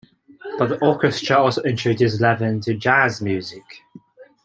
But 0.57 0.69
the 0.69 0.79
orchestra 0.83 1.37
also 1.37 1.61
introduced 1.61 2.19
Levin 2.21 2.59
to 2.61 2.73
jazz 2.73 3.21
music. 3.21 3.61